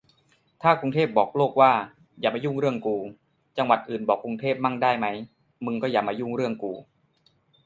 [0.61, 1.73] ถ้ากรุงเทพบอกโลกว่า
[2.19, 2.97] อย่ามายุ่งเรื่องกู
[3.57, 5.07] จังหวัดอื่นบอกกรุงเทพมั่งได้ไหม
[5.65, 6.73] มึงก็อย่ามายุ่งเรื่องกู